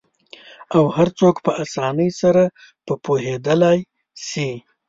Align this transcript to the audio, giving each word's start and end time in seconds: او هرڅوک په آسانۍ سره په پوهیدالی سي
او 0.75 0.83
هرڅوک 0.97 1.35
په 1.45 1.51
آسانۍ 1.63 2.09
سره 2.21 2.43
په 2.85 2.93
پوهیدالی 3.05 3.79
سي 4.27 4.49